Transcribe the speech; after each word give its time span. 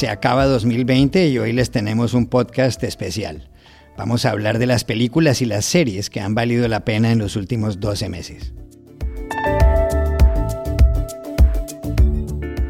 Se 0.00 0.08
acaba 0.08 0.46
2020 0.46 1.28
y 1.28 1.38
hoy 1.38 1.52
les 1.52 1.70
tenemos 1.70 2.14
un 2.14 2.24
podcast 2.24 2.82
especial. 2.84 3.50
Vamos 3.98 4.24
a 4.24 4.30
hablar 4.30 4.58
de 4.58 4.66
las 4.66 4.82
películas 4.82 5.42
y 5.42 5.44
las 5.44 5.66
series 5.66 6.08
que 6.08 6.20
han 6.20 6.34
valido 6.34 6.66
la 6.68 6.86
pena 6.86 7.12
en 7.12 7.18
los 7.18 7.36
últimos 7.36 7.80
12 7.80 8.08
meses. 8.08 8.54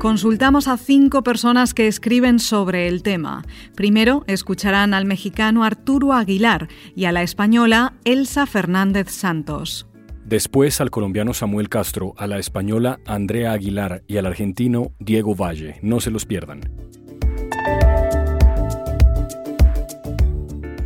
Consultamos 0.00 0.66
a 0.66 0.76
cinco 0.76 1.22
personas 1.22 1.72
que 1.72 1.86
escriben 1.86 2.40
sobre 2.40 2.88
el 2.88 3.04
tema. 3.04 3.44
Primero 3.76 4.24
escucharán 4.26 4.92
al 4.92 5.04
mexicano 5.04 5.62
Arturo 5.62 6.14
Aguilar 6.14 6.66
y 6.96 7.04
a 7.04 7.12
la 7.12 7.22
española 7.22 7.94
Elsa 8.04 8.44
Fernández 8.46 9.08
Santos. 9.08 9.86
Después 10.24 10.80
al 10.80 10.90
colombiano 10.90 11.32
Samuel 11.32 11.68
Castro, 11.68 12.12
a 12.16 12.26
la 12.26 12.40
española 12.40 12.98
Andrea 13.06 13.52
Aguilar 13.52 14.02
y 14.08 14.16
al 14.16 14.26
argentino 14.26 14.90
Diego 14.98 15.36
Valle. 15.36 15.78
No 15.82 16.00
se 16.00 16.10
los 16.10 16.26
pierdan. 16.26 16.62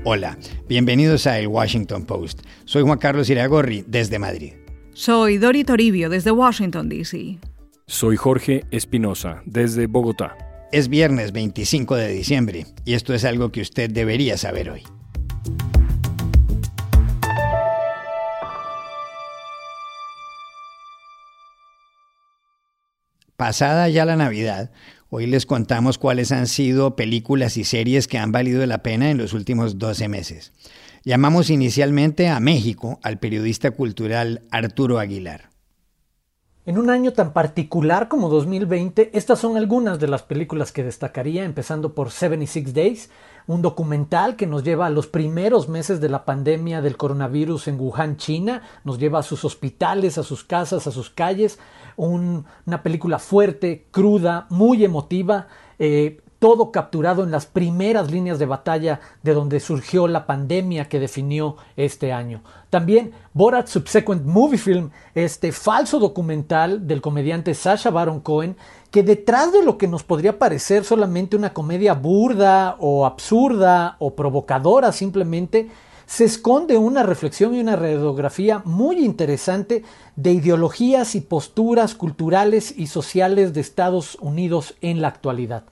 Hola, 0.06 0.36
bienvenidos 0.68 1.26
a 1.26 1.38
El 1.38 1.46
Washington 1.46 2.04
Post. 2.04 2.42
Soy 2.66 2.82
Juan 2.82 2.98
Carlos 2.98 3.30
Iragorri 3.30 3.86
desde 3.86 4.18
Madrid. 4.18 4.52
Soy 4.92 5.38
Dori 5.38 5.64
Toribio 5.64 6.10
desde 6.10 6.30
Washington, 6.30 6.90
D.C. 6.90 7.38
Soy 7.86 8.16
Jorge 8.16 8.64
Espinosa, 8.70 9.40
desde 9.46 9.86
Bogotá. 9.86 10.36
Es 10.72 10.90
viernes 10.90 11.32
25 11.32 11.96
de 11.96 12.08
diciembre 12.08 12.66
y 12.84 12.92
esto 12.92 13.14
es 13.14 13.24
algo 13.24 13.50
que 13.50 13.62
usted 13.62 13.88
debería 13.90 14.36
saber 14.36 14.68
hoy. 14.68 14.82
Pasada 23.36 23.88
ya 23.88 24.05
la 24.05 24.16
Navidad, 24.16 24.70
hoy 25.16 25.26
les 25.28 25.46
contamos 25.46 25.96
cuáles 25.96 26.32
han 26.32 26.48
sido 26.48 26.96
películas 26.96 27.56
y 27.56 27.62
series 27.62 28.08
que 28.08 28.18
han 28.18 28.32
valido 28.32 28.66
la 28.66 28.82
pena 28.82 29.12
en 29.12 29.18
los 29.18 29.32
últimos 29.32 29.78
12 29.78 30.08
meses. 30.08 30.52
Llamamos 31.04 31.50
inicialmente 31.50 32.28
a 32.28 32.40
México 32.40 32.98
al 33.00 33.20
periodista 33.20 33.70
cultural 33.70 34.42
Arturo 34.50 34.98
Aguilar. 34.98 35.53
En 36.66 36.78
un 36.78 36.88
año 36.88 37.12
tan 37.12 37.34
particular 37.34 38.08
como 38.08 38.30
2020, 38.30 39.10
estas 39.12 39.38
son 39.38 39.58
algunas 39.58 40.00
de 40.00 40.08
las 40.08 40.22
películas 40.22 40.72
que 40.72 40.82
destacaría, 40.82 41.44
empezando 41.44 41.94
por 41.94 42.10
76 42.10 42.72
Days, 42.72 43.10
un 43.46 43.60
documental 43.60 44.34
que 44.36 44.46
nos 44.46 44.64
lleva 44.64 44.86
a 44.86 44.90
los 44.90 45.06
primeros 45.06 45.68
meses 45.68 46.00
de 46.00 46.08
la 46.08 46.24
pandemia 46.24 46.80
del 46.80 46.96
coronavirus 46.96 47.68
en 47.68 47.78
Wuhan, 47.78 48.16
China, 48.16 48.62
nos 48.82 48.98
lleva 48.98 49.18
a 49.18 49.22
sus 49.22 49.44
hospitales, 49.44 50.16
a 50.16 50.22
sus 50.22 50.42
casas, 50.42 50.86
a 50.86 50.90
sus 50.90 51.10
calles, 51.10 51.58
una 51.98 52.82
película 52.82 53.18
fuerte, 53.18 53.84
cruda, 53.90 54.46
muy 54.48 54.86
emotiva, 54.86 55.48
eh, 55.78 56.22
todo 56.45 56.70
capturado 56.70 57.25
en 57.25 57.31
las 57.31 57.47
primeras 57.47 58.11
líneas 58.11 58.39
de 58.39 58.45
batalla 58.45 59.00
de 59.23 59.33
donde 59.33 59.61
surgió 59.61 60.06
la 60.06 60.27
pandemia 60.27 60.91
que 60.91 61.00
definió 61.00 61.56
este 61.75 62.12
año. 62.12 62.42
También 62.69 63.12
Borat 63.33 63.67
Subsequent 63.67 64.27
Movie 64.27 64.59
Film, 64.59 64.91
este 65.15 65.53
falso 65.53 65.98
documental 65.98 66.87
del 66.87 67.00
comediante 67.00 67.55
Sasha 67.55 67.89
Baron 67.89 68.20
Cohen, 68.20 68.59
que 68.91 69.03
detrás 69.03 69.55
de 69.55 69.62
lo 69.62 69.78
que 69.78 69.89
nos 69.89 70.03
podría 70.03 70.39
parecer 70.39 70.84
solamente 70.84 71.34
una 71.34 71.55
comedia 71.55 71.95
burda 71.95 72.77
o 72.78 73.06
absurda 73.06 73.97
o 73.98 74.15
provocadora 74.15 74.92
simplemente, 74.92 75.70
se 76.05 76.27
esconde 76.27 76.77
una 76.77 77.05
reflexión 77.05 77.55
y 77.55 77.61
una 77.61 77.77
radiografía 77.77 78.61
muy 78.67 79.03
interesante 79.03 79.83
de 80.17 80.33
ideologías 80.33 81.15
y 81.15 81.22
posturas 81.22 81.95
culturales 81.95 82.75
y 82.77 82.89
sociales 82.89 83.55
de 83.55 83.62
Estados 83.62 84.19
Unidos 84.20 84.75
en 84.83 85.00
la 85.00 85.09
actualidad 85.09 85.65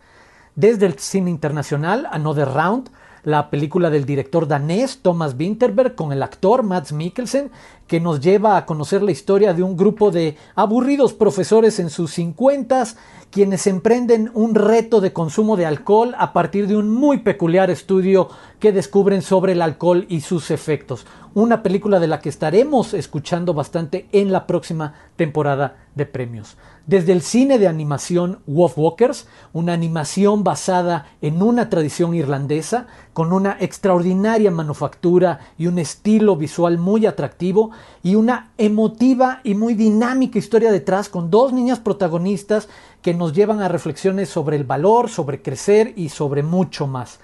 desde 0.54 0.86
el 0.86 0.98
cine 0.98 1.30
internacional, 1.30 2.08
Another 2.10 2.48
Round, 2.48 2.90
la 3.24 3.50
película 3.50 3.88
del 3.88 4.04
director 4.04 4.48
danés 4.48 4.98
Thomas 5.00 5.36
Winterberg 5.38 5.94
con 5.94 6.12
el 6.12 6.22
actor 6.22 6.64
Mads 6.64 6.92
Mikkelsen, 6.92 7.52
que 7.86 8.00
nos 8.00 8.20
lleva 8.20 8.56
a 8.56 8.66
conocer 8.66 9.02
la 9.02 9.12
historia 9.12 9.54
de 9.54 9.62
un 9.62 9.76
grupo 9.76 10.10
de 10.10 10.36
aburridos 10.56 11.12
profesores 11.12 11.78
en 11.78 11.88
sus 11.88 12.12
cincuentas 12.12 12.96
quienes 13.30 13.66
emprenden 13.66 14.30
un 14.34 14.54
reto 14.54 15.00
de 15.00 15.12
consumo 15.12 15.56
de 15.56 15.66
alcohol 15.66 16.14
a 16.18 16.32
partir 16.32 16.66
de 16.66 16.76
un 16.76 16.90
muy 16.90 17.18
peculiar 17.18 17.70
estudio 17.70 18.28
que 18.58 18.72
descubren 18.72 19.22
sobre 19.22 19.52
el 19.52 19.62
alcohol 19.62 20.04
y 20.08 20.20
sus 20.20 20.50
efectos. 20.50 21.06
Una 21.32 21.62
película 21.62 21.98
de 21.98 22.08
la 22.08 22.20
que 22.20 22.28
estaremos 22.28 22.92
escuchando 22.92 23.54
bastante 23.54 24.06
en 24.12 24.32
la 24.32 24.46
próxima 24.46 24.94
temporada 25.16 25.76
de 25.94 26.04
premios. 26.04 26.58
Desde 26.86 27.12
el 27.12 27.22
cine 27.22 27.60
de 27.60 27.68
animación 27.68 28.40
Wolf 28.46 28.76
Walkers, 28.76 29.28
una 29.52 29.72
animación 29.72 30.42
basada 30.42 31.06
en 31.20 31.40
una 31.40 31.70
tradición 31.70 32.12
irlandesa, 32.12 32.88
con 33.12 33.32
una 33.32 33.56
extraordinaria 33.60 34.50
manufactura 34.50 35.38
y 35.56 35.68
un 35.68 35.78
estilo 35.78 36.34
visual 36.34 36.78
muy 36.78 37.06
atractivo, 37.06 37.70
y 38.02 38.16
una 38.16 38.50
emotiva 38.58 39.40
y 39.44 39.54
muy 39.54 39.74
dinámica 39.74 40.40
historia 40.40 40.72
detrás, 40.72 41.08
con 41.08 41.30
dos 41.30 41.52
niñas 41.52 41.78
protagonistas 41.78 42.68
que 43.00 43.14
nos 43.14 43.32
llevan 43.32 43.60
a 43.60 43.68
reflexiones 43.68 44.28
sobre 44.28 44.56
el 44.56 44.64
valor, 44.64 45.08
sobre 45.08 45.40
crecer 45.40 45.92
y 45.94 46.08
sobre 46.08 46.42
mucho 46.42 46.88
más. 46.88 47.20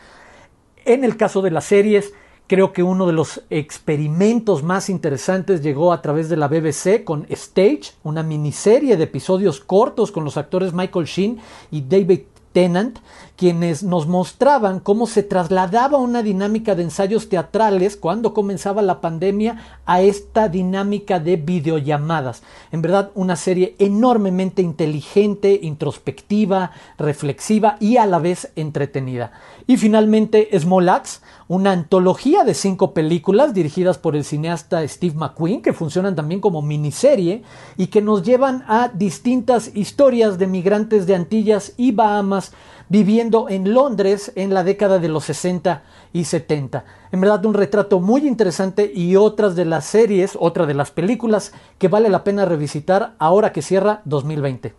En 0.84 1.02
el 1.02 1.16
caso 1.16 1.42
de 1.42 1.50
las 1.50 1.64
series, 1.64 2.12
Creo 2.48 2.72
que 2.72 2.82
uno 2.82 3.06
de 3.06 3.12
los 3.12 3.42
experimentos 3.50 4.62
más 4.62 4.88
interesantes 4.88 5.60
llegó 5.60 5.92
a 5.92 6.00
través 6.00 6.30
de 6.30 6.38
la 6.38 6.48
BBC 6.48 7.04
con 7.04 7.26
Stage, 7.28 7.92
una 8.04 8.22
miniserie 8.22 8.96
de 8.96 9.04
episodios 9.04 9.60
cortos 9.60 10.10
con 10.10 10.24
los 10.24 10.38
actores 10.38 10.72
Michael 10.72 11.04
Sheen 11.04 11.38
y 11.70 11.82
David 11.82 12.20
Tennant, 12.54 13.00
quienes 13.38 13.84
nos 13.84 14.08
mostraban 14.08 14.80
cómo 14.80 15.06
se 15.06 15.22
trasladaba 15.22 15.96
una 15.96 16.24
dinámica 16.24 16.74
de 16.74 16.82
ensayos 16.82 17.28
teatrales 17.28 17.96
cuando 17.96 18.34
comenzaba 18.34 18.82
la 18.82 19.00
pandemia 19.00 19.80
a 19.86 20.02
esta 20.02 20.48
dinámica 20.48 21.20
de 21.20 21.36
videollamadas. 21.36 22.42
En 22.72 22.82
verdad, 22.82 23.12
una 23.14 23.36
serie 23.36 23.76
enormemente 23.78 24.60
inteligente, 24.60 25.60
introspectiva, 25.62 26.72
reflexiva 26.98 27.76
y 27.78 27.98
a 27.98 28.06
la 28.06 28.18
vez 28.18 28.50
entretenida. 28.56 29.30
Y 29.68 29.76
finalmente, 29.76 30.48
Small 30.58 30.88
Axe, 30.88 31.20
una 31.46 31.70
antología 31.70 32.42
de 32.42 32.54
cinco 32.54 32.92
películas 32.92 33.54
dirigidas 33.54 33.98
por 33.98 34.16
el 34.16 34.24
cineasta 34.24 34.86
Steve 34.88 35.14
McQueen, 35.14 35.62
que 35.62 35.72
funcionan 35.72 36.16
también 36.16 36.40
como 36.40 36.60
miniserie 36.60 37.44
y 37.76 37.86
que 37.86 38.02
nos 38.02 38.24
llevan 38.24 38.64
a 38.66 38.88
distintas 38.88 39.70
historias 39.76 40.38
de 40.38 40.48
migrantes 40.48 41.06
de 41.06 41.14
Antillas 41.14 41.74
y 41.76 41.92
Bahamas 41.92 42.52
viviendo 42.88 43.48
en 43.48 43.72
Londres 43.72 44.32
en 44.34 44.54
la 44.54 44.64
década 44.64 44.98
de 44.98 45.08
los 45.08 45.24
60 45.24 45.82
y 46.12 46.24
70. 46.24 46.84
En 47.12 47.20
verdad 47.20 47.44
un 47.46 47.54
retrato 47.54 48.00
muy 48.00 48.26
interesante 48.26 48.90
y 48.94 49.16
otras 49.16 49.56
de 49.56 49.64
las 49.64 49.84
series, 49.84 50.36
otra 50.38 50.66
de 50.66 50.74
las 50.74 50.90
películas 50.90 51.52
que 51.78 51.88
vale 51.88 52.08
la 52.08 52.24
pena 52.24 52.44
revisitar 52.44 53.14
ahora 53.18 53.52
que 53.52 53.62
cierra 53.62 54.02
2020. 54.04 54.74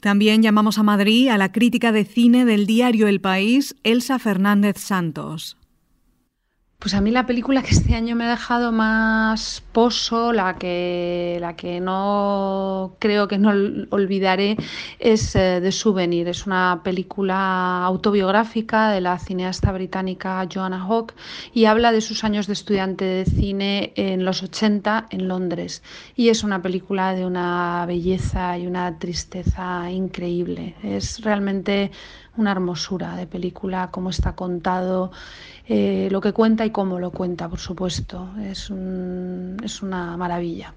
También 0.00 0.42
llamamos 0.42 0.78
a 0.78 0.82
Madrid 0.82 1.28
a 1.28 1.38
la 1.38 1.52
crítica 1.52 1.90
de 1.90 2.04
cine 2.04 2.44
del 2.44 2.66
diario 2.66 3.08
El 3.08 3.20
País, 3.20 3.74
Elsa 3.82 4.18
Fernández 4.18 4.78
Santos. 4.78 5.56
Pues 6.86 6.94
a 6.94 7.00
mí 7.00 7.10
la 7.10 7.26
película 7.26 7.64
que 7.64 7.74
este 7.74 7.96
año 7.96 8.14
me 8.14 8.26
ha 8.26 8.30
dejado 8.30 8.70
más 8.70 9.60
pozo, 9.72 10.32
la 10.32 10.54
que, 10.54 11.36
la 11.40 11.56
que 11.56 11.80
no 11.80 12.94
creo 13.00 13.26
que 13.26 13.38
no 13.38 13.50
olvidaré, 13.90 14.56
es 15.00 15.32
The 15.32 15.66
eh, 15.66 15.72
Souvenir. 15.72 16.28
Es 16.28 16.46
una 16.46 16.82
película 16.84 17.82
autobiográfica 17.84 18.92
de 18.92 19.00
la 19.00 19.18
cineasta 19.18 19.72
británica 19.72 20.46
Joanna 20.48 20.78
Hawke 20.78 21.16
y 21.52 21.64
habla 21.64 21.90
de 21.90 22.00
sus 22.00 22.22
años 22.22 22.46
de 22.46 22.52
estudiante 22.52 23.04
de 23.04 23.24
cine 23.24 23.92
en 23.96 24.24
los 24.24 24.44
80 24.44 25.08
en 25.10 25.26
Londres. 25.26 25.82
Y 26.14 26.28
es 26.28 26.44
una 26.44 26.62
película 26.62 27.14
de 27.14 27.26
una 27.26 27.84
belleza 27.88 28.56
y 28.58 28.68
una 28.68 28.96
tristeza 29.00 29.90
increíble. 29.90 30.76
Es 30.84 31.20
realmente 31.20 31.90
una 32.36 32.52
hermosura 32.52 33.16
de 33.16 33.26
película, 33.26 33.90
cómo 33.90 34.10
está 34.10 34.34
contado, 34.34 35.10
eh, 35.68 36.08
lo 36.10 36.20
que 36.20 36.32
cuenta 36.32 36.64
y 36.64 36.70
cómo 36.70 36.98
lo 37.00 37.10
cuenta, 37.10 37.48
por 37.48 37.58
supuesto. 37.58 38.30
Es, 38.40 38.70
es 39.64 39.82
una 39.82 40.16
maravilla. 40.16 40.74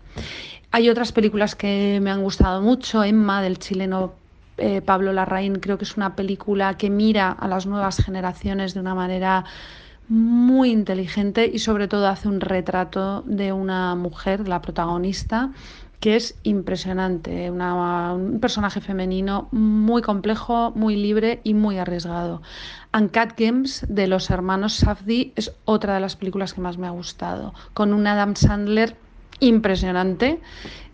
Hay 0.72 0.90
otras 0.90 1.12
películas 1.12 1.56
que 1.56 2.00
me 2.02 2.12
han 2.12 2.22
gustado 2.22 2.62
mucho. 2.62 3.04
Emma, 3.04 3.42
del 3.42 3.60
chileno 3.60 4.14
eh, 4.58 4.82
Pablo 4.82 5.14
Larraín, 5.14 5.56
creo 5.60 5.78
que 5.78 5.86
es 5.86 5.96
una 5.96 6.16
película 6.16 6.76
que 6.78 6.90
mira 6.90 7.32
a 7.32 7.48
las 7.48 7.66
nuevas 7.66 7.98
generaciones 8.04 8.74
de 8.74 8.82
una 8.82 8.94
manera 8.94 9.46
muy 10.10 10.72
inteligente 10.72 11.50
y 11.52 11.60
sobre 11.60 11.88
todo 11.88 12.08
hace 12.08 12.28
un 12.28 12.42
retrato 12.42 13.22
de 13.26 13.54
una 13.54 13.96
mujer, 13.96 14.48
la 14.48 14.62
protagonista, 14.62 15.52
que 16.00 16.16
es 16.16 16.36
impresionante, 16.44 17.52
un 17.52 18.40
personaje 18.40 18.80
femenino 18.80 19.50
muy 19.52 20.02
complejo, 20.02 20.72
muy 20.76 20.96
libre 20.96 21.42
y 21.44 21.54
muy 21.54 21.78
arriesgado. 21.78 22.42
Uncut 22.94 23.34
Games 23.38 23.86
de 23.90 24.08
los 24.08 24.30
hermanos 24.30 24.76
Safdie 24.76 25.34
es 25.36 25.52
otra 25.66 25.94
de 25.94 26.00
las 26.00 26.16
películas 26.16 26.54
que 26.54 26.62
más 26.62 26.78
me 26.78 26.88
ha 26.88 26.92
gustado, 26.92 27.54
con 27.74 27.94
un 27.94 28.08
Adam 28.08 28.36
Sandler 28.36 28.96
impresionante 29.42 30.42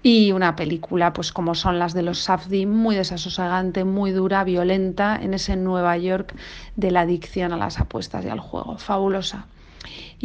y 0.03 0.31
una 0.31 0.55
película 0.55 1.13
pues 1.13 1.31
como 1.31 1.55
son 1.55 1.79
las 1.79 1.93
de 1.93 2.03
los 2.03 2.19
Safdie, 2.19 2.65
muy 2.65 2.95
desasosegante, 2.95 3.83
muy 3.83 4.11
dura, 4.11 4.43
violenta 4.43 5.19
en 5.21 5.33
ese 5.33 5.55
Nueva 5.55 5.97
York 5.97 6.35
de 6.75 6.91
la 6.91 7.01
adicción 7.01 7.53
a 7.53 7.57
las 7.57 7.79
apuestas 7.79 8.25
y 8.25 8.29
al 8.29 8.39
juego, 8.39 8.77
fabulosa. 8.77 9.47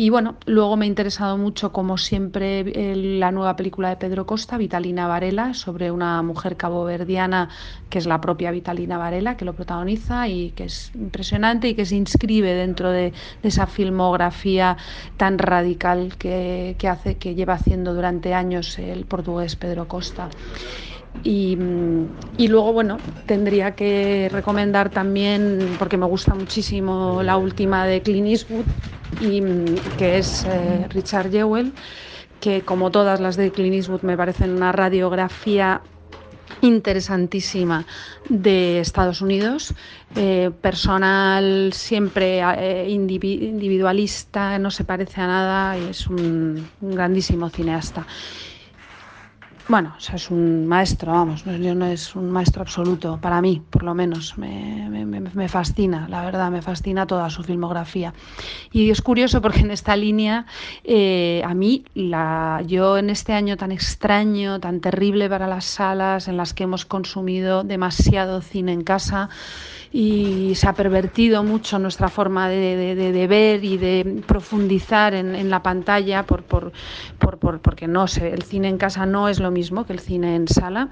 Y 0.00 0.08
bueno, 0.08 0.36
luego 0.46 0.78
me 0.78 0.86
ha 0.86 0.88
interesado 0.88 1.36
mucho, 1.36 1.72
como 1.72 1.98
siempre, 1.98 2.64
la 2.94 3.30
nueva 3.32 3.54
película 3.54 3.90
de 3.90 3.96
Pedro 3.96 4.24
Costa, 4.24 4.56
Vitalina 4.56 5.06
Varela, 5.06 5.52
sobre 5.52 5.90
una 5.90 6.22
mujer 6.22 6.56
caboverdiana 6.56 7.50
que 7.90 7.98
es 7.98 8.06
la 8.06 8.18
propia 8.18 8.50
Vitalina 8.50 8.96
Varela, 8.96 9.36
que 9.36 9.44
lo 9.44 9.52
protagoniza 9.52 10.26
y 10.26 10.52
que 10.52 10.64
es 10.64 10.90
impresionante 10.94 11.68
y 11.68 11.74
que 11.74 11.84
se 11.84 11.96
inscribe 11.96 12.54
dentro 12.54 12.90
de, 12.90 13.12
esa 13.42 13.66
filmografía 13.66 14.78
tan 15.18 15.36
radical 15.36 16.16
que, 16.16 16.74
hace, 16.88 17.18
que 17.18 17.34
lleva 17.34 17.52
haciendo 17.52 17.92
durante 17.92 18.32
años 18.32 18.78
el 18.78 19.04
portugués 19.04 19.54
Pedro 19.56 19.86
Costa. 19.86 20.30
Y, 21.22 21.58
y, 22.38 22.48
luego, 22.48 22.72
bueno, 22.72 22.96
tendría 23.26 23.72
que 23.74 24.30
recomendar 24.32 24.88
también, 24.88 25.76
porque 25.78 25.98
me 25.98 26.06
gusta 26.06 26.34
muchísimo 26.34 27.22
la 27.22 27.36
última 27.36 27.84
de 27.84 28.00
Clint 28.00 28.28
Eastwood, 28.28 28.64
y, 29.18 29.42
que 29.96 30.18
es 30.18 30.44
eh, 30.46 30.86
Richard 30.90 31.30
Jewell, 31.30 31.72
que 32.40 32.62
como 32.62 32.90
todas 32.90 33.20
las 33.20 33.36
de 33.36 33.50
Clint 33.52 33.74
Eastwood 33.74 34.02
me 34.02 34.16
parecen 34.16 34.50
una 34.50 34.72
radiografía 34.72 35.82
interesantísima 36.62 37.86
de 38.28 38.80
Estados 38.80 39.20
Unidos, 39.20 39.74
eh, 40.16 40.50
personal 40.60 41.72
siempre 41.72 42.40
eh, 42.40 42.88
individualista, 42.88 44.58
no 44.58 44.70
se 44.70 44.84
parece 44.84 45.20
a 45.20 45.26
nada 45.26 45.76
es 45.76 46.06
un 46.06 46.68
grandísimo 46.80 47.48
cineasta. 47.50 48.06
Bueno, 49.68 49.94
es 49.98 50.30
un 50.30 50.66
maestro, 50.66 51.12
vamos, 51.12 51.46
no, 51.46 51.74
no 51.74 51.86
es 51.86 52.16
un 52.16 52.30
maestro 52.30 52.62
absoluto, 52.62 53.18
para 53.20 53.40
mí, 53.40 53.62
por 53.70 53.84
lo 53.84 53.94
menos. 53.94 54.36
Me, 54.36 55.48
fascina, 55.48 56.08
la 56.08 56.24
verdad, 56.24 56.50
me 56.50 56.60
fascina 56.60 57.06
toda 57.06 57.30
su 57.30 57.44
filmografía. 57.44 58.12
Y 58.72 58.90
es 58.90 59.00
curioso 59.00 59.40
porque 59.40 59.60
en 59.60 59.70
esta 59.70 59.94
línea, 59.96 60.46
eh, 60.82 61.42
a 61.44 61.54
mí, 61.54 61.84
la, 61.94 62.62
yo 62.66 62.98
en 62.98 63.10
este 63.10 63.32
año 63.32 63.56
tan 63.56 63.70
extraño, 63.70 64.58
tan 64.58 64.80
terrible 64.80 65.28
para 65.28 65.46
las 65.46 65.66
salas, 65.66 66.26
en 66.26 66.36
las 66.36 66.52
que 66.52 66.64
hemos 66.64 66.84
consumido 66.84 67.62
demasiado 67.62 68.40
cine 68.40 68.72
en 68.72 68.82
casa, 68.82 69.28
y 69.92 70.52
se 70.54 70.68
ha 70.68 70.72
pervertido 70.74 71.42
mucho 71.42 71.78
nuestra 71.78 72.08
forma 72.08 72.48
de, 72.48 73.26
ver 73.28 73.64
y 73.64 73.76
de 73.76 74.22
profundizar 74.26 75.14
en, 75.14 75.50
la 75.50 75.62
pantalla 75.62 76.24
por, 76.24 76.44
por, 76.44 76.72
porque 77.60 77.88
no 77.88 78.06
sé, 78.06 78.32
el 78.32 78.42
cine 78.42 78.68
en 78.68 78.78
casa 78.78 79.04
no 79.06 79.28
es 79.28 79.40
lo 79.40 79.50
mismo 79.50 79.84
que 79.86 79.92
el 79.92 80.00
cine 80.00 80.36
en 80.36 80.46
sala. 80.46 80.90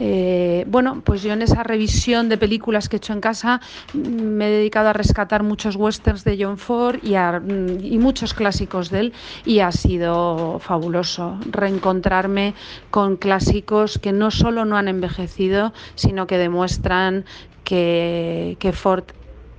Eh, 0.00 0.64
bueno, 0.68 1.02
pues 1.04 1.24
yo 1.24 1.32
en 1.32 1.42
esa 1.42 1.64
revisión 1.64 2.28
de 2.28 2.38
películas 2.38 2.88
que 2.88 2.96
he 2.96 2.98
hecho 2.98 3.12
en 3.12 3.20
casa 3.20 3.60
mm, 3.92 3.98
me 3.98 4.46
he 4.46 4.50
dedicado 4.50 4.90
a 4.90 4.92
rescatar 4.92 5.42
muchos 5.42 5.74
westerns 5.74 6.22
de 6.22 6.38
John 6.40 6.56
Ford 6.56 7.00
y, 7.02 7.16
mm, 7.16 7.84
y 7.84 7.98
muchos 7.98 8.32
clásicos 8.32 8.90
de 8.90 9.00
él 9.00 9.12
y 9.44 9.58
ha 9.58 9.72
sido 9.72 10.60
fabuloso 10.60 11.40
reencontrarme 11.50 12.54
con 12.92 13.16
clásicos 13.16 13.98
que 13.98 14.12
no 14.12 14.30
solo 14.30 14.64
no 14.64 14.76
han 14.76 14.86
envejecido, 14.86 15.72
sino 15.96 16.28
que 16.28 16.38
demuestran 16.38 17.24
que, 17.68 18.72
Ford 18.72 19.04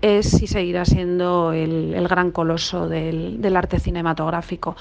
es 0.01 0.41
y 0.41 0.47
seguirá 0.47 0.85
siendo 0.85 1.51
el, 1.51 2.07
gran 2.07 2.31
coloso 2.31 2.89
del, 2.89 3.55
arte 3.55 3.79
cinematográfico. 3.79 4.75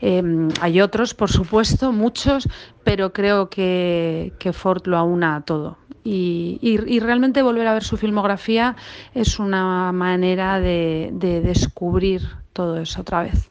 Em, 0.00 0.48
hay 0.60 0.80
otros, 0.80 1.14
por 1.14 1.30
supuesto, 1.30 1.90
muchos, 1.92 2.48
pero 2.84 3.12
creo 3.12 3.48
que, 3.48 4.32
Ford 4.52 4.86
lo 4.86 4.96
aúna 4.96 5.36
a 5.36 5.40
todo. 5.40 5.78
Y, 6.04 6.78
realmente 7.00 7.42
volver 7.42 7.66
a 7.66 7.74
ver 7.74 7.82
su 7.82 7.96
filmografía 7.96 8.76
es 9.12 9.38
una 9.38 9.92
manera 9.92 10.60
de, 10.60 11.10
de 11.12 11.40
descubrir 11.40 12.22
todo 12.52 12.78
eso 12.78 13.00
otra 13.00 13.24
vez. 13.24 13.50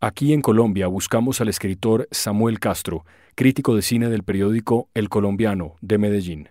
Aquí 0.00 0.32
en 0.32 0.42
Colombia 0.42 0.86
buscamos 0.86 1.40
al 1.40 1.48
escritor 1.48 2.06
Samuel 2.12 2.60
Castro, 2.60 3.04
crítico 3.34 3.74
de 3.74 3.82
cine 3.82 4.08
del 4.08 4.22
periódico 4.22 4.88
El 4.94 5.08
Colombiano 5.08 5.74
de 5.80 5.98
Medellín. 5.98 6.48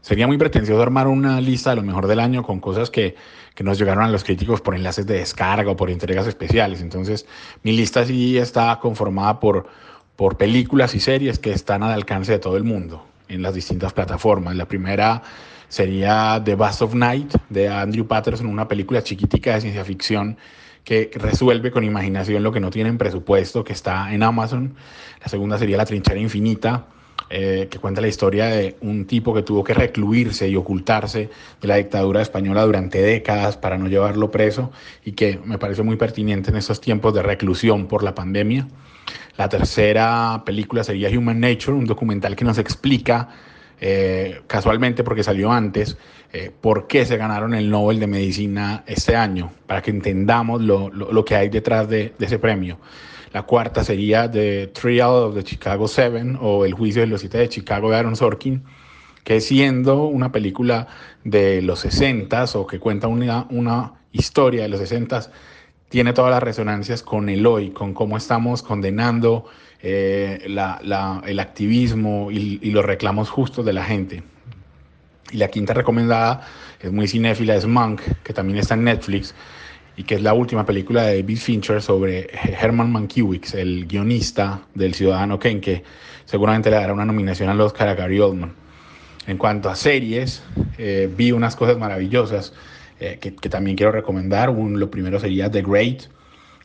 Sería 0.00 0.26
muy 0.26 0.38
pretencioso 0.38 0.80
armar 0.80 1.06
una 1.06 1.40
lista 1.40 1.70
de 1.70 1.76
lo 1.76 1.82
mejor 1.82 2.06
del 2.06 2.20
año 2.20 2.42
con 2.42 2.60
cosas 2.60 2.90
que, 2.90 3.16
que, 3.54 3.64
nos 3.64 3.78
llegaron 3.78 4.04
a 4.04 4.08
los 4.08 4.24
críticos 4.24 4.60
por 4.60 4.74
enlaces 4.74 5.06
de 5.06 5.18
descarga 5.18 5.70
o 5.70 5.76
por 5.76 5.90
entregas 5.90 6.26
especiales. 6.26 6.80
Entonces, 6.80 7.26
mi 7.62 7.72
lista 7.72 8.04
sí 8.04 8.38
está 8.38 8.78
conformada 8.80 9.40
por, 9.40 9.66
por 10.16 10.36
películas 10.36 10.94
y 10.94 11.00
series 11.00 11.38
que 11.38 11.52
están 11.52 11.82
al 11.82 11.92
alcance 11.92 12.32
de 12.32 12.38
todo 12.38 12.56
el 12.56 12.64
mundo 12.64 13.04
en 13.28 13.42
las 13.42 13.54
distintas 13.54 13.92
plataformas. 13.92 14.56
La 14.56 14.66
primera 14.66 15.22
sería 15.68 16.40
The 16.44 16.54
Bust 16.54 16.82
of 16.82 16.94
Night 16.94 17.34
de 17.48 17.68
Andrew 17.68 18.06
Patterson, 18.06 18.46
una 18.46 18.66
película 18.66 19.02
chiquitica 19.02 19.54
de 19.54 19.60
ciencia 19.60 19.84
ficción 19.84 20.38
que 20.84 21.10
resuelve 21.14 21.70
con 21.70 21.84
imaginación 21.84 22.42
lo 22.42 22.50
que 22.50 22.60
no 22.60 22.70
tiene 22.70 22.88
en 22.88 22.96
presupuesto, 22.96 23.62
que 23.62 23.74
está 23.74 24.12
en 24.14 24.22
Amazon. 24.22 24.74
La 25.20 25.28
segunda 25.28 25.58
sería 25.58 25.76
La 25.76 25.84
Trinchera 25.84 26.18
Infinita 26.18 26.86
eh, 27.30 27.68
que 27.70 27.78
cuenta 27.78 28.00
la 28.00 28.08
historia 28.08 28.46
de 28.46 28.76
un 28.80 29.06
tipo 29.06 29.34
que 29.34 29.42
tuvo 29.42 29.62
que 29.62 29.74
recluirse 29.74 30.48
y 30.48 30.56
ocultarse 30.56 31.28
de 31.60 31.68
la 31.68 31.76
dictadura 31.76 32.22
española 32.22 32.64
durante 32.64 33.02
décadas 33.02 33.58
para 33.58 33.76
no 33.76 33.88
llevarlo 33.88 34.30
preso 34.30 34.72
y 35.04 35.12
que 35.12 35.38
me 35.44 35.58
parece 35.58 35.82
muy 35.82 35.96
pertinente 35.96 36.50
en 36.50 36.56
estos 36.56 36.80
tiempos 36.80 37.12
de 37.12 37.22
reclusión 37.22 37.86
por 37.86 38.02
la 38.02 38.14
pandemia. 38.14 38.66
La 39.36 39.48
tercera 39.48 40.42
película 40.46 40.82
sería 40.82 41.10
Human 41.10 41.38
Nature, 41.38 41.76
un 41.76 41.84
documental 41.84 42.34
que 42.34 42.44
nos 42.44 42.56
explica, 42.56 43.28
eh, 43.80 44.40
casualmente 44.46 45.04
porque 45.04 45.22
salió 45.22 45.52
antes, 45.52 45.96
eh, 46.32 46.50
por 46.60 46.86
qué 46.86 47.04
se 47.04 47.16
ganaron 47.16 47.54
el 47.54 47.70
Nobel 47.70 48.00
de 48.00 48.06
Medicina 48.06 48.84
este 48.86 49.14
año, 49.14 49.52
para 49.66 49.82
que 49.82 49.90
entendamos 49.90 50.62
lo, 50.62 50.90
lo, 50.90 51.24
que 51.24 51.36
hay 51.36 51.50
detrás 51.50 51.88
de, 51.88 52.14
de 52.18 52.26
ese 52.26 52.38
premio. 52.38 52.78
La 53.32 53.42
cuarta 53.42 53.84
sería 53.84 54.30
The 54.30 54.68
Trial 54.68 55.10
of 55.10 55.34
the 55.34 55.44
Chicago 55.44 55.86
Seven 55.86 56.38
o 56.40 56.64
El 56.64 56.72
Juicio 56.72 57.02
de 57.02 57.08
los 57.08 57.20
Siete 57.20 57.38
de 57.38 57.48
Chicago 57.48 57.90
de 57.90 57.96
Aaron 57.96 58.16
Sorkin, 58.16 58.64
que 59.22 59.40
siendo 59.40 60.04
una 60.04 60.32
película 60.32 60.88
de 61.24 61.60
los 61.60 61.80
60 61.80 62.44
o 62.54 62.66
que 62.66 62.78
cuenta 62.78 63.08
una, 63.08 63.46
una 63.50 63.92
historia 64.12 64.62
de 64.62 64.68
los 64.68 64.80
60 64.80 65.30
tiene 65.90 66.12
todas 66.12 66.30
las 66.30 66.42
resonancias 66.42 67.02
con 67.02 67.28
el 67.28 67.46
hoy, 67.46 67.70
con 67.70 67.94
cómo 67.94 68.16
estamos 68.16 68.62
condenando 68.62 69.46
eh, 69.82 70.40
el 70.44 71.40
activismo 71.40 72.30
y, 72.30 72.58
y, 72.62 72.70
los 72.70 72.84
reclamos 72.84 73.30
justos 73.30 73.64
de 73.64 73.72
la 73.72 73.84
gente. 73.84 74.22
Y 75.30 75.38
la 75.38 75.48
quinta 75.48 75.74
recomendada 75.74 76.46
es 76.80 76.92
muy 76.92 77.08
cinéfila, 77.08 77.54
es 77.54 77.66
Monk, 77.66 78.00
que 78.22 78.32
también 78.32 78.58
está 78.58 78.74
en 78.74 78.84
Netflix, 78.84 79.34
y 79.98 80.04
que 80.04 80.14
es 80.14 80.22
la 80.22 80.32
última 80.32 80.64
película 80.64 81.02
de 81.02 81.16
David 81.16 81.38
Fincher 81.38 81.82
sobre 81.82 82.30
Herman 82.32 82.92
Mankiewicz, 82.92 83.54
el 83.54 83.84
guionista 83.84 84.60
del 84.72 84.94
Ciudadano 84.94 85.40
Kane, 85.40 85.60
que 85.60 85.82
seguramente 86.24 86.70
le 86.70 86.76
dará 86.76 86.92
una 86.92 87.04
nominación 87.04 87.48
al 87.48 87.60
Oscar 87.60 87.88
a 87.88 87.94
Gary 87.96 88.20
Oldman. 88.20 88.52
En 89.26 89.36
cuanto 89.38 89.68
a 89.68 89.74
series, 89.74 90.44
eh, 90.78 91.12
vi 91.14 91.32
unas 91.32 91.56
cosas 91.56 91.78
maravillosas 91.78 92.52
eh, 93.00 93.18
que, 93.20 93.32
también 93.48 93.76
quiero 93.76 93.90
recomendar. 93.90 94.52
lo 94.52 94.88
primero 94.88 95.18
sería 95.18 95.50
The 95.50 95.62
Great, 95.62 96.04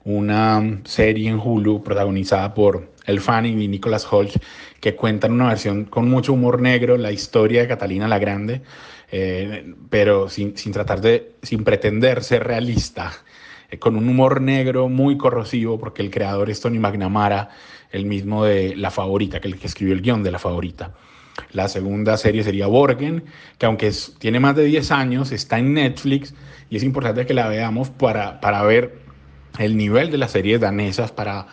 una 0.04 0.82
serie 0.84 1.28
en 1.28 1.40
Hulu 1.40 1.82
protagonizada 1.82 2.54
por 2.54 2.93
El 3.06 3.20
Fanning 3.20 3.62
y 3.62 3.68
Nicholas 3.68 4.08
Holt, 4.12 4.36
que 4.80 4.96
cuentan 4.96 5.34
una 5.34 5.50
versión 5.50 5.86
con 5.86 6.10
mucho 6.10 6.34
humor 6.34 6.62
negro, 6.62 6.98
la 6.98 7.12
historia 7.12 7.62
de 7.62 7.68
Catalina 7.68 8.08
la 8.08 8.20
Grande, 8.20 8.62
eh, 9.12 9.74
pero 9.90 10.30
sin, 10.30 10.58
sin, 10.58 10.72
tratar 10.72 11.02
de, 11.02 11.34
sin 11.42 11.64
pretender 11.64 12.24
ser 12.24 12.46
realista, 12.46 13.12
eh, 13.70 13.78
con 13.78 13.96
un 13.96 14.08
humor 14.10 14.42
negro 14.42 14.90
muy 14.90 15.18
corrosivo, 15.18 15.80
porque 15.80 16.02
el 16.02 16.12
creador 16.12 16.50
es 16.50 16.62
Tony 16.62 16.80
McNamara, 16.80 17.50
el 17.92 18.06
mismo 18.06 18.46
de 18.46 18.76
La 18.76 18.92
Favorita, 18.92 19.40
que 19.40 19.48
el 19.48 19.60
escribió 19.62 19.94
el 19.94 20.02
guion 20.02 20.24
de 20.24 20.32
La 20.32 20.40
Favorita. 20.40 20.94
La 21.52 21.68
segunda 21.68 22.18
serie 22.18 22.44
sería 22.44 22.68
Borgen, 22.68 23.24
que 23.58 23.66
aunque 23.66 23.92
tiene 24.20 24.40
más 24.40 24.56
de 24.56 24.66
10 24.66 24.92
años, 24.92 25.32
está 25.32 25.60
en 25.60 25.74
Netflix 25.74 26.34
y 26.70 26.78
es 26.78 26.84
importante 26.84 27.26
que 27.26 27.34
la 27.34 27.48
veamos 27.48 27.90
para, 27.90 28.40
para 28.40 28.64
ver 28.64 29.00
el 29.60 29.78
nivel 29.78 30.12
de 30.12 30.18
las 30.18 30.32
series 30.32 30.60
danesas, 30.60 31.12
para, 31.12 31.48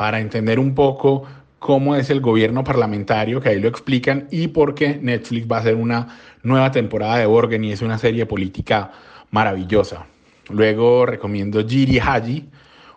para 0.00 0.18
entender 0.18 0.58
un 0.58 0.74
poco 0.74 1.24
cómo 1.58 1.94
es 1.94 2.08
el 2.08 2.22
gobierno 2.22 2.64
parlamentario, 2.64 3.38
que 3.38 3.50
ahí 3.50 3.60
lo 3.60 3.68
explican, 3.68 4.28
y 4.30 4.48
por 4.48 4.74
qué 4.74 4.98
Netflix 4.98 5.46
va 5.46 5.58
a 5.58 5.60
hacer 5.60 5.74
una 5.74 6.16
nueva 6.42 6.70
temporada 6.70 7.18
de 7.18 7.26
Borgen 7.26 7.64
y 7.64 7.72
es 7.72 7.82
una 7.82 7.98
serie 7.98 8.24
política 8.24 8.92
maravillosa. 9.30 10.06
Luego 10.48 11.04
recomiendo 11.04 11.62
Jiri 11.68 11.98
Haji, 11.98 12.48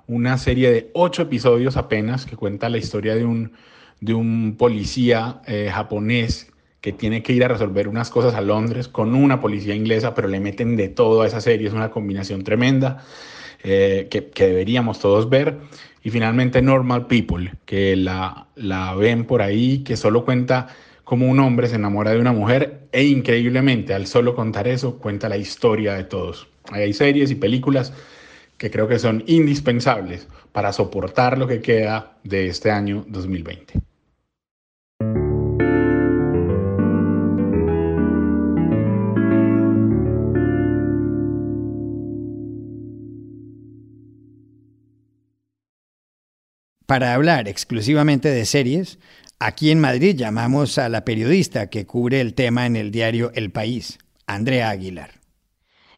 una 0.08 0.38
serie 0.38 0.72
de 0.72 0.92
ocho 0.94 1.24
episodios 1.24 1.76
apenas 1.76 2.26
que 2.26 2.38
cuenta 2.38 2.70
la 2.70 2.78
historia 2.78 3.16
de 3.16 3.26
un, 3.26 3.52
de 4.00 4.14
un 4.14 4.56
policía 4.58 5.42
eh, 5.46 5.70
japonés 5.74 6.54
que 6.80 6.94
tiene 6.94 7.22
que 7.22 7.34
ir 7.34 7.44
a 7.44 7.50
resolver 7.50 7.90
unas 7.90 8.10
cosas 8.10 8.34
a 8.34 8.40
Londres 8.40 8.88
con 8.88 9.14
una 9.14 9.42
policía 9.42 9.76
inglesa, 9.76 10.16
pero 10.16 10.30
le 10.30 10.40
meten 10.40 10.78
de 10.78 10.88
todo 10.88 11.24
a 11.24 11.28
esa 11.28 11.42
serie, 11.42 11.68
es 11.68 11.74
una 11.74 11.92
combinación 11.92 12.46
tremenda. 12.46 13.04
Eh, 13.64 14.08
que, 14.10 14.46
deberíamos 14.46 15.00
todos 15.00 15.30
ver. 15.30 15.58
Y 16.04 16.10
finalmente 16.10 16.62
Normal 16.62 17.08
People, 17.08 17.54
que 17.66 17.96
la, 17.96 18.48
la 18.56 18.94
ven 18.94 19.26
por 19.26 19.42
ahí, 19.42 19.80
que 19.80 19.96
solo 19.96 20.26
cuenta 20.26 20.68
cómo 21.04 21.28
un 21.30 21.40
hombre 21.40 21.68
se 21.68 21.76
enamora 21.76 22.12
de 22.12 22.20
una 22.20 22.34
mujer 22.34 22.88
e 22.92 23.06
increíblemente 23.06 23.94
al 23.94 24.06
solo 24.08 24.36
contar 24.36 24.68
eso 24.68 24.98
cuenta 25.00 25.30
la 25.30 25.38
historia 25.38 25.94
de 25.94 26.04
todos. 26.04 26.48
Hay 26.72 26.94
series 26.94 27.32
y 27.32 27.36
películas 27.36 27.94
que 28.58 28.70
creo 28.70 28.88
que 28.88 29.00
son 29.00 29.24
indispensables 29.28 30.28
para 30.52 30.72
soportar 30.72 31.38
lo 31.38 31.48
que 31.48 31.62
queda 31.62 32.18
de 32.24 32.48
este 32.48 32.72
año 32.72 33.06
2020. 33.08 33.93
Para 46.94 47.16
hablar 47.16 47.48
exclusivamente 47.48 48.30
de 48.30 48.46
series, 48.46 49.00
aquí 49.40 49.72
en 49.72 49.82
Madrid 49.82 50.16
llamamos 50.16 50.78
a 50.78 50.90
la 50.90 51.04
periodista 51.04 51.72
que 51.72 51.88
cubre 51.88 52.22
el 52.22 52.36
tema 52.36 52.68
en 52.68 52.76
el 52.76 52.92
diario 52.92 53.32
El 53.34 53.52
País, 53.52 53.98
Andrea 54.28 54.70
Aguilar. 54.70 55.10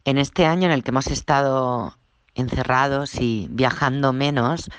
En 0.05 0.17
este 0.17 0.45
año 0.45 0.67
en 0.67 0.71
el 0.71 0.85
que 0.85 0.91
hemos 0.91 1.07
estado 1.07 1.97
encerrados 2.33 3.15
y 3.15 3.47
viajando 3.49 4.13
menos, 4.13 4.69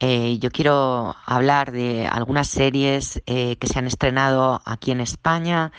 eh, 0.00 0.38
yo 0.40 0.50
quiero 0.50 1.14
hablar 1.26 1.70
de 1.70 2.06
algunas 2.06 2.48
series 2.48 3.22
eh, 3.26 3.56
que 3.56 3.66
se 3.66 3.78
han 3.78 3.86
estrenado 3.86 4.62
aquí 4.64 4.90
en 4.90 5.02
España 5.02 5.70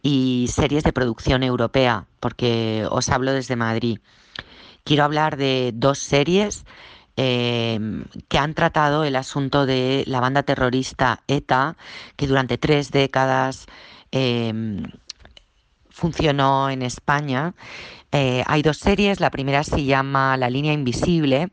y 0.00 0.48
series 0.50 0.82
de 0.82 0.94
producción 0.94 1.42
europea, 1.42 2.06
porque 2.20 2.86
os 2.90 3.10
hablo 3.10 3.32
desde 3.32 3.54
Madrid. 3.54 3.98
Quiero 4.82 5.04
hablar 5.04 5.36
de 5.36 5.72
dos 5.74 5.98
series 5.98 6.64
Em, 7.18 8.04
que 8.28 8.38
han 8.38 8.52
tratado 8.52 9.04
el 9.04 9.16
asunto 9.16 9.64
de 9.64 10.04
la 10.06 10.20
banda 10.20 10.42
terrorista 10.42 11.22
ETA, 11.28 11.76
que 12.16 12.26
durante 12.26 12.58
tres 12.58 12.90
décadas 12.90 13.66
em, 14.12 14.82
funcionó 15.88 16.68
en 16.70 16.82
España. 16.82 17.54
Eh, 18.12 18.44
hay 18.46 18.62
dos 18.62 18.78
series, 18.78 19.20
la 19.20 19.30
primera 19.30 19.64
se 19.64 19.84
llama 19.84 20.36
La 20.36 20.50
línea 20.50 20.74
invisible, 20.74 21.48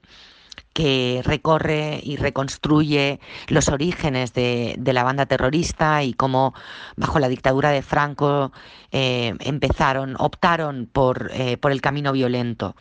que 0.74 1.22
recorre 1.24 2.02
y 2.04 2.18
reconstruye 2.18 3.20
los 3.48 3.70
orígenes 3.70 4.34
de, 4.34 4.76
la 4.86 5.04
banda 5.04 5.26
terrorista 5.28 6.04
y 6.04 6.14
cómo 6.14 6.54
bajo 6.98 7.20
la 7.20 7.30
dictadura 7.30 7.70
de 7.70 7.84
Franco 7.84 8.52
eh, 8.92 9.34
empezaron, 9.40 10.16
optaron 10.20 10.90
por, 10.92 11.32
eh, 11.34 11.58
por 11.58 11.72
el 11.72 11.82
camino 11.82 12.12
violento. 12.12 12.76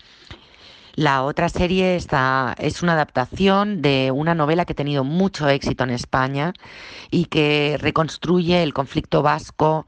La 0.94 1.22
otra 1.22 1.48
serie 1.48 1.96
está, 1.96 2.54
es 2.58 2.82
una 2.82 2.92
adaptación 2.92 3.80
de 3.80 4.10
una 4.10 4.34
novela 4.34 4.66
que 4.66 4.74
ha 4.74 4.76
tenido 4.76 5.04
mucho 5.04 5.48
éxito 5.48 5.84
en 5.84 5.90
España 5.90 6.52
y 7.10 7.26
que 7.26 7.78
reconstruye 7.80 8.62
el 8.62 8.74
conflicto 8.74 9.22
vasco 9.22 9.86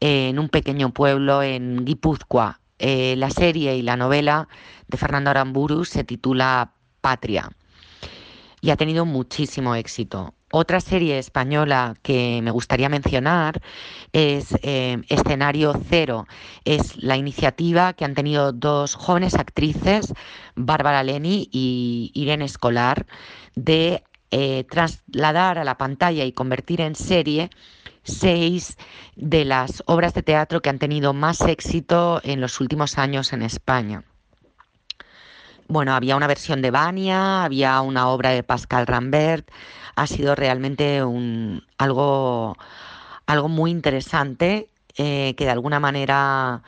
en 0.00 0.38
un 0.38 0.50
pequeño 0.50 0.92
pueblo 0.92 1.42
en 1.42 1.86
Guipúzcoa. 1.86 2.60
Eh, 2.78 3.14
la 3.16 3.30
serie 3.30 3.76
y 3.76 3.82
la 3.82 3.96
novela 3.96 4.48
de 4.88 4.98
Fernando 4.98 5.30
Aramburu 5.30 5.86
se 5.86 6.04
titula 6.04 6.74
Patria 7.00 7.48
y 8.60 8.70
ha 8.70 8.76
tenido 8.76 9.06
muchísimo 9.06 9.74
éxito. 9.74 10.34
Otra 10.54 10.82
serie 10.82 11.18
española 11.18 11.96
que 12.02 12.40
me 12.42 12.50
gustaría 12.50 12.90
mencionar 12.90 13.62
es 14.12 14.54
eh, 14.62 15.00
Escenario 15.08 15.72
Cero. 15.88 16.26
Es 16.66 17.02
la 17.02 17.16
iniciativa 17.16 17.94
que 17.94 18.04
han 18.04 18.14
tenido 18.14 18.52
dos 18.52 18.94
jóvenes 18.94 19.34
actrices, 19.34 20.12
Bárbara 20.54 21.02
Leni 21.04 21.48
y 21.50 22.10
Irene 22.12 22.44
Escolar, 22.44 23.06
de 23.54 24.04
eh, 24.30 24.64
trasladar 24.68 25.58
a 25.58 25.64
la 25.64 25.78
pantalla 25.78 26.26
y 26.26 26.32
convertir 26.32 26.82
en 26.82 26.96
serie 26.96 27.48
seis 28.02 28.76
de 29.16 29.46
las 29.46 29.82
obras 29.86 30.12
de 30.12 30.22
teatro 30.22 30.60
que 30.60 30.68
han 30.68 30.78
tenido 30.78 31.14
más 31.14 31.40
éxito 31.40 32.20
en 32.24 32.42
los 32.42 32.60
últimos 32.60 32.98
años 32.98 33.32
en 33.32 33.40
España. 33.40 34.04
Bueno, 35.66 35.94
había 35.94 36.16
una 36.16 36.26
versión 36.26 36.60
de 36.60 36.70
Vania, 36.70 37.44
había 37.44 37.80
una 37.80 38.08
obra 38.08 38.30
de 38.30 38.42
Pascal 38.42 38.86
Rambert, 38.86 39.50
ha 39.94 40.06
sido 40.06 40.34
realmente 40.34 41.04
un, 41.04 41.64
algo, 41.78 42.56
algo 43.26 43.48
muy 43.48 43.70
interesante 43.70 44.68
eh, 44.96 45.34
que 45.36 45.44
de 45.44 45.50
alguna 45.50 45.80
manera 45.80 46.62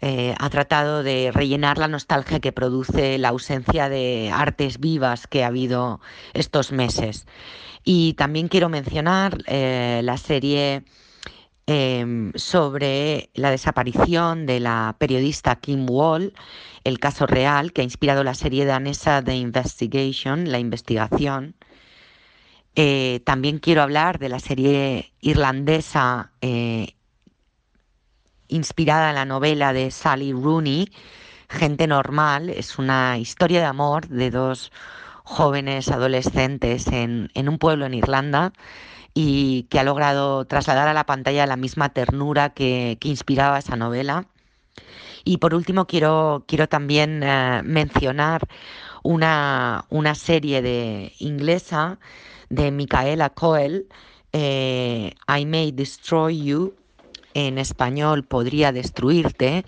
eh, 0.00 0.34
ha 0.38 0.50
tratado 0.50 1.02
de 1.02 1.30
rellenar 1.32 1.78
la 1.78 1.88
nostalgia 1.88 2.40
que 2.40 2.52
produce 2.52 3.18
la 3.18 3.28
ausencia 3.28 3.88
de 3.88 4.30
artes 4.32 4.78
vivas 4.78 5.26
que 5.26 5.44
ha 5.44 5.48
habido 5.48 6.00
estos 6.34 6.72
meses. 6.72 7.26
Y 7.84 8.14
también 8.14 8.48
quiero 8.48 8.68
mencionar 8.68 9.38
eh, 9.46 10.00
la 10.04 10.16
serie 10.18 10.84
em, 11.66 12.32
sobre 12.34 13.30
la 13.34 13.50
desaparición 13.50 14.46
de 14.46 14.60
la 14.60 14.96
periodista 14.98 15.56
Kim 15.56 15.88
Wall, 15.88 16.34
el 16.84 16.98
caso 16.98 17.26
real 17.26 17.72
que 17.72 17.80
ha 17.80 17.84
inspirado 17.84 18.22
la 18.22 18.34
serie 18.34 18.64
danesa 18.64 19.22
The 19.22 19.36
Investigation, 19.36 20.50
la 20.50 20.58
investigación, 20.58 21.54
eh, 22.78 23.20
también 23.24 23.58
quiero 23.58 23.80
hablar 23.80 24.18
de 24.18 24.28
la 24.28 24.38
serie 24.38 25.10
irlandesa 25.22 26.32
eh, 26.42 26.94
inspirada 28.48 29.08
en 29.08 29.14
la 29.14 29.24
novela 29.24 29.72
de 29.72 29.90
Sally 29.90 30.32
Rooney, 30.32 30.92
Gente 31.48 31.86
Normal. 31.86 32.50
Es 32.50 32.78
una 32.78 33.16
historia 33.16 33.60
de 33.60 33.66
amor 33.66 34.08
de 34.08 34.30
dos 34.30 34.72
jóvenes 35.24 35.88
adolescentes 35.90 36.86
en, 36.88 37.30
un 37.34 37.58
pueblo 37.58 37.86
en 37.86 37.94
Irlanda 37.94 38.52
y 39.14 39.62
que 39.70 39.80
ha 39.80 39.84
logrado 39.84 40.44
trasladar 40.44 40.86
a 40.86 40.92
la 40.92 41.06
pantalla 41.06 41.46
la 41.46 41.56
misma 41.56 41.88
ternura 41.88 42.50
que, 42.50 42.98
inspiraba 43.04 43.58
esa 43.58 43.76
novela. 43.76 44.26
Y 45.24 45.38
por 45.38 45.54
último 45.54 45.86
quiero, 45.86 46.44
quiero 46.46 46.68
también 46.68 47.22
eh, 47.22 47.62
mencionar 47.64 48.46
una, 49.02 49.86
una 49.88 50.14
serie 50.14 50.60
de 50.60 51.14
inglesa 51.18 51.98
de 52.48 52.70
Micaela 52.70 53.30
Coel, 53.30 53.86
eh, 54.32 55.14
I 55.28 55.46
May 55.46 55.72
Destroy 55.72 56.44
You, 56.44 56.74
en 57.36 57.58
español 57.58 58.24
podría 58.24 58.72
destruirte, 58.72 59.66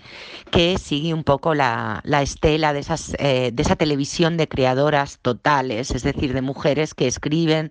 que 0.49 0.79
sigue 0.79 1.13
un 1.13 1.23
poco 1.23 1.53
la, 1.53 2.01
estela 2.03 2.73
de, 2.73 2.79
esas, 2.79 3.15
eh, 3.19 3.51
de 3.53 3.61
esa 3.61 3.75
televisión 3.75 4.37
de 4.37 4.47
creadoras 4.47 5.19
totales, 5.21 5.91
es 5.91 6.01
decir, 6.01 6.33
de 6.33 6.41
mujeres 6.41 6.95
que 6.95 7.05
escriben, 7.05 7.69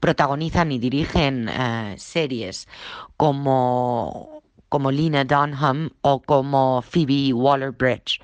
protagonizan 0.00 0.72
y 0.72 0.80
dirigen 0.80 1.48
eh, 1.48 1.94
series 1.96 2.66
como, 3.16 4.42
como 4.68 4.90
Lena 4.90 5.24
Dunham 5.24 5.90
o 6.00 6.20
como 6.20 6.82
Phoebe 6.82 7.32
Waller-Bridge. 7.32 8.20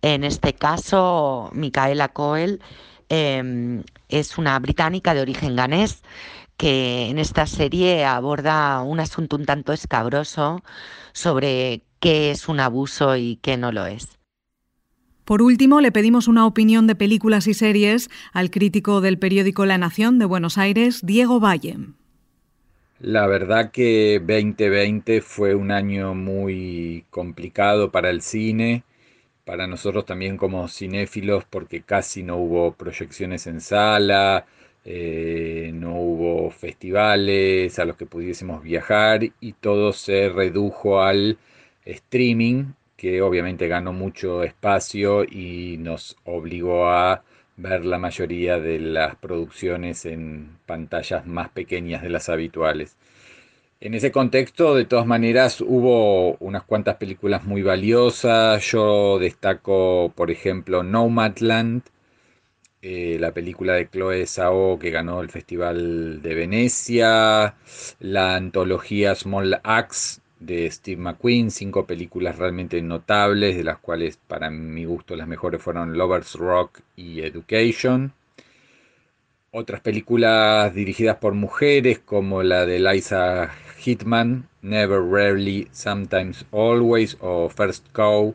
En 0.00 0.24
este 0.24 0.54
caso, 0.54 1.50
Micaela 1.52 2.08
Coel 2.08 2.60
Em, 3.08 3.82
es 4.08 4.38
una 4.38 4.58
británica 4.58 5.14
de 5.14 5.20
origen 5.20 5.56
ganés 5.56 6.02
que 6.56 7.08
en 7.10 7.18
esta 7.18 7.46
serie 7.46 8.04
aborda 8.04 8.80
un 8.82 9.00
asunto 9.00 9.36
un 9.36 9.44
tanto 9.44 9.72
escabroso 9.72 10.62
sobre 11.12 11.82
qué 12.00 12.30
es 12.30 12.48
un 12.48 12.60
abuso 12.60 13.16
y 13.16 13.36
qué 13.42 13.56
no 13.56 13.72
lo 13.72 13.86
es. 13.86 14.18
Por 15.24 15.40
último, 15.40 15.80
le 15.80 15.90
pedimos 15.90 16.28
una 16.28 16.46
opinión 16.46 16.86
de 16.86 16.94
películas 16.94 17.46
y 17.46 17.54
series 17.54 18.10
al 18.32 18.50
crítico 18.50 19.00
del 19.00 19.18
periódico 19.18 19.64
La 19.64 19.78
Nación 19.78 20.18
de 20.18 20.26
Buenos 20.26 20.58
Aires, 20.58 21.00
Diego 21.02 21.40
Valle. 21.40 21.78
La 23.00 23.26
verdad 23.26 23.70
que 23.70 24.18
2020 24.20 25.20
fue 25.22 25.54
un 25.54 25.70
año 25.70 26.14
muy 26.14 27.04
complicado 27.10 27.90
para 27.90 28.10
el 28.10 28.20
cine 28.20 28.84
para 29.44 29.66
nosotros 29.66 30.04
también 30.06 30.36
como 30.36 30.68
cinéfilos 30.68 31.44
porque 31.44 31.82
casi 31.82 32.22
no 32.22 32.36
hubo 32.36 32.72
proyecciones 32.74 33.46
en 33.46 33.60
sala, 33.60 34.46
eh, 34.84 35.70
no 35.74 35.94
hubo 35.96 36.50
festivales 36.50 37.78
a 37.78 37.84
los 37.84 37.96
que 37.96 38.06
pudiésemos 38.06 38.62
viajar 38.62 39.22
y 39.40 39.52
todo 39.54 39.92
se 39.92 40.28
redujo 40.28 41.02
al 41.02 41.38
streaming 41.84 42.72
que 42.96 43.22
obviamente 43.22 43.68
ganó 43.68 43.92
mucho 43.92 44.42
espacio 44.42 45.24
y 45.24 45.76
nos 45.78 46.16
obligó 46.24 46.88
a 46.88 47.22
ver 47.56 47.84
la 47.84 47.98
mayoría 47.98 48.58
de 48.58 48.78
las 48.80 49.16
producciones 49.16 50.06
en 50.06 50.58
pantallas 50.66 51.26
más 51.26 51.48
pequeñas 51.50 52.02
de 52.02 52.10
las 52.10 52.28
habituales. 52.28 52.96
En 53.84 53.92
ese 53.92 54.10
contexto, 54.10 54.74
de 54.74 54.86
todas 54.86 55.04
maneras, 55.04 55.60
hubo 55.60 56.36
unas 56.36 56.62
cuantas 56.62 56.96
películas 56.96 57.44
muy 57.44 57.60
valiosas. 57.60 58.64
Yo 58.72 59.18
destaco, 59.18 60.10
por 60.16 60.30
ejemplo, 60.30 60.82
Nomadland, 60.82 61.82
eh, 62.80 63.18
la 63.20 63.32
película 63.32 63.74
de 63.74 63.86
Chloe 63.90 64.26
Zhao 64.26 64.78
que 64.78 64.90
ganó 64.90 65.20
el 65.20 65.28
Festival 65.28 66.22
de 66.22 66.34
Venecia, 66.34 67.56
la 68.00 68.36
antología 68.36 69.14
Small 69.14 69.60
Axe 69.62 70.22
de 70.40 70.70
Steve 70.70 71.02
McQueen, 71.02 71.50
cinco 71.50 71.84
películas 71.84 72.38
realmente 72.38 72.80
notables, 72.80 73.54
de 73.54 73.64
las 73.64 73.80
cuales 73.80 74.16
para 74.16 74.48
mi 74.48 74.86
gusto 74.86 75.14
las 75.14 75.28
mejores 75.28 75.60
fueron 75.60 75.98
Lovers 75.98 76.36
Rock 76.36 76.80
y 76.96 77.20
Education. 77.20 78.14
Otras 79.50 79.82
películas 79.82 80.74
dirigidas 80.74 81.18
por 81.18 81.34
mujeres 81.34 81.98
como 81.98 82.42
la 82.42 82.64
de 82.64 82.80
Liza 82.80 83.52
Hitman, 83.84 84.48
Never, 84.62 85.00
Rarely, 85.02 85.68
Sometimes, 85.72 86.46
Always 86.52 87.16
o 87.20 87.50
First 87.50 87.86
Cow 87.92 88.34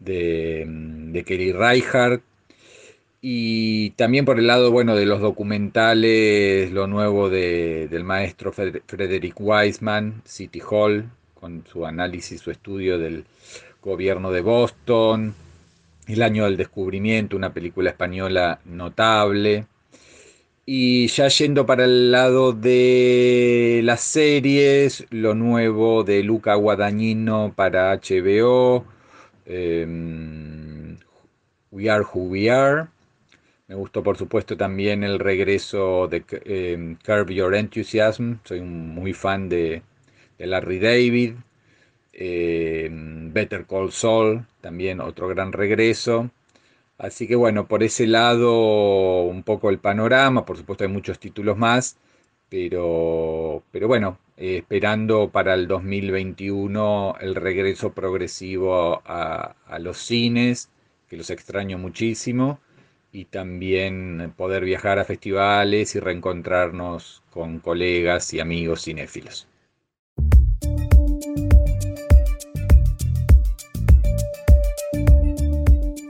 de, 0.00 0.64
de 0.66 1.24
Kelly 1.24 1.52
Reichardt. 1.52 2.22
Y 3.24 3.90
también 3.90 4.24
por 4.24 4.40
el 4.40 4.48
lado 4.48 4.72
bueno 4.72 4.96
de 4.96 5.06
los 5.06 5.20
documentales, 5.20 6.72
lo 6.72 6.88
nuevo 6.88 7.30
del 7.30 8.02
maestro 8.02 8.52
Frederick 8.52 9.36
Wiseman, 9.38 10.22
City 10.24 10.60
Hall, 10.68 11.08
con 11.34 11.64
su 11.70 11.86
análisis, 11.86 12.40
su 12.40 12.50
estudio 12.50 12.98
del 12.98 13.24
gobierno 13.80 14.32
de 14.32 14.40
Boston, 14.40 15.34
El 16.08 16.22
año 16.22 16.44
del 16.44 16.56
descubrimiento, 16.56 17.36
una 17.36 17.52
película 17.54 17.90
española 17.90 18.58
notable. 18.64 19.66
Y 20.64 21.08
ya 21.08 21.26
yendo 21.28 21.66
para 21.66 21.84
el 21.84 22.12
lado 22.12 22.52
de 22.52 23.80
las 23.82 24.00
series, 24.00 25.06
lo 25.10 25.34
nuevo 25.34 26.04
de 26.04 26.22
Luca 26.22 26.54
Guadagnino 26.54 27.52
para 27.56 27.92
HBO, 27.92 28.84
em, 29.44 30.96
We 31.72 31.90
Are 31.90 32.04
Who 32.04 32.22
We 32.28 32.50
Are. 32.50 32.86
Me 33.66 33.74
gustó 33.74 34.02
por 34.04 34.16
supuesto 34.16 34.56
también 34.56 35.02
el 35.04 35.18
regreso 35.18 36.06
de 36.08 36.24
em, 36.44 36.96
Curb 37.04 37.30
Your 37.30 37.54
Enthusiasm, 37.56 38.34
soy 38.44 38.60
muy 38.60 39.12
fan 39.14 39.48
de, 39.48 39.82
de 40.38 40.46
Larry 40.46 40.78
David, 40.78 41.34
eh, 42.12 42.88
Better 42.92 43.66
Call 43.66 43.90
Saul, 43.92 44.46
también 44.60 45.00
otro 45.00 45.28
gran 45.28 45.52
regreso. 45.52 46.30
Así 47.02 47.26
que 47.28 47.36
bueno, 47.36 47.66
por 47.68 47.82
ese 47.82 48.06
lado 48.06 49.24
un 49.24 49.42
poco 49.42 49.68
el 49.70 49.78
panorama, 49.78 50.46
por 50.46 50.56
supuesto 50.56 50.84
hay 50.84 50.90
muchos 50.90 51.18
títulos 51.18 51.58
más, 51.58 51.98
pero, 52.48 53.62
pero 53.72 53.88
bueno, 53.88 54.18
eh, 54.38 54.58
esperando 54.58 55.28
para 55.30 55.52
el 55.54 55.66
2021 55.68 57.16
el 57.20 57.34
regreso 57.34 57.92
progresivo 57.92 59.02
a, 59.04 59.56
a 59.66 59.78
los 59.80 59.98
cines, 59.98 60.70
que 61.08 61.16
los 61.18 61.28
extraño 61.30 61.76
muchísimo, 61.76 62.60
y 63.12 63.26
también 63.26 64.32
poder 64.36 64.64
viajar 64.64 64.98
a 64.98 65.04
festivales 65.04 65.94
y 65.96 66.00
reencontrarnos 66.00 67.22
con 67.30 67.58
colegas 67.58 68.32
y 68.32 68.40
amigos 68.40 68.84
cinéfilos. 68.84 69.48